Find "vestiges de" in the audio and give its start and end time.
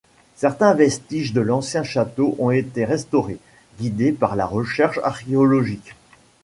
0.73-1.41